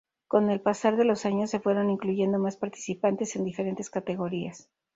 [0.27, 4.67] Con el pasar de los años se fueron incluyendo más participantes en diferentes categorías.